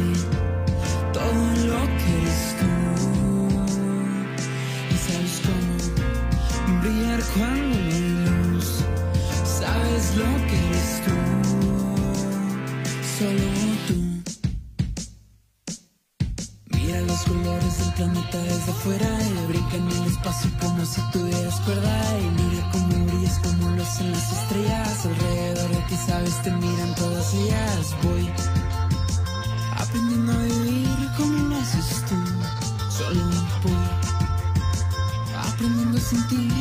[1.13, 2.82] todo lo que eres tú.
[7.37, 8.83] Cuando hay luz.
[9.59, 11.15] Sabes lo que eres tú,
[13.17, 13.47] solo
[13.87, 13.97] tú.
[16.75, 21.59] Mira los colores del planeta desde afuera y brinca en el espacio como si tuvieras
[21.61, 22.19] cuerda.
[22.19, 26.95] Y mira cómo brillas como lo hacen las estrellas alrededor de ti, sabes, te miran
[26.95, 27.95] todas ellas.
[28.03, 28.29] Voy
[29.77, 32.15] aprendiendo a vivir como lo haces tú,
[32.89, 33.21] solo
[33.63, 34.13] voy
[35.35, 36.52] aprendiendo a sentir